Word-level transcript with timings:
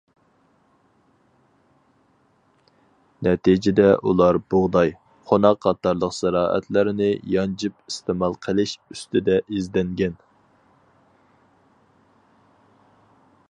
نەتىجىدە 3.27 3.85
ئۇلار 4.11 4.39
بۇغداي، 4.53 4.93
قوناق 5.33 5.59
قاتارلىق 5.67 6.15
زىرائەتلەرنى 6.21 7.11
يانجىپ 7.35 7.77
ئىستېمال 7.93 8.39
قىلىش 8.47 8.75
ئۈستىدە 8.95 9.37
ئىزدەنگەن. 9.45 10.17